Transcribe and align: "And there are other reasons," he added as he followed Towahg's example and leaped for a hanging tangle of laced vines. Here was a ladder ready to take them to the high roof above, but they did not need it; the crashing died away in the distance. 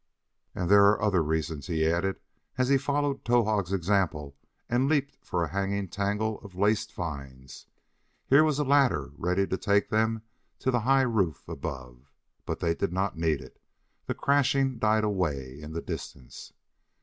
"And 0.55 0.67
there 0.67 0.85
are 0.85 0.99
other 0.99 1.21
reasons," 1.21 1.67
he 1.67 1.85
added 1.85 2.19
as 2.57 2.69
he 2.69 2.79
followed 2.79 3.23
Towahg's 3.23 3.71
example 3.71 4.35
and 4.67 4.89
leaped 4.89 5.15
for 5.23 5.43
a 5.43 5.49
hanging 5.51 5.87
tangle 5.89 6.39
of 6.39 6.55
laced 6.55 6.91
vines. 6.95 7.67
Here 8.25 8.43
was 8.43 8.57
a 8.57 8.63
ladder 8.63 9.11
ready 9.15 9.45
to 9.45 9.57
take 9.57 9.89
them 9.89 10.23
to 10.57 10.71
the 10.71 10.79
high 10.79 11.03
roof 11.03 11.47
above, 11.47 12.11
but 12.47 12.61
they 12.61 12.73
did 12.73 12.91
not 12.91 13.15
need 13.15 13.41
it; 13.41 13.61
the 14.07 14.15
crashing 14.15 14.79
died 14.79 15.03
away 15.03 15.59
in 15.61 15.71
the 15.73 15.81
distance. 15.83 16.51